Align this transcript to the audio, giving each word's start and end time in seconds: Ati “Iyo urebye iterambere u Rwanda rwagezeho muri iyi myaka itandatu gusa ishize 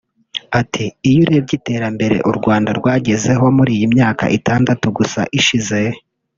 Ati 0.59 0.85
“Iyo 1.09 1.19
urebye 1.25 1.53
iterambere 1.59 2.15
u 2.29 2.31
Rwanda 2.37 2.69
rwagezeho 2.79 3.45
muri 3.57 3.71
iyi 3.77 3.87
myaka 3.93 4.23
itandatu 4.37 4.85
gusa 4.97 5.21
ishize 5.39 5.79